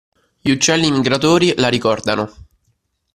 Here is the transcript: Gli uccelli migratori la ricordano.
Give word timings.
Gli 0.39 0.49
uccelli 0.49 0.89
migratori 0.89 1.53
la 1.57 1.67
ricordano. 1.67 2.33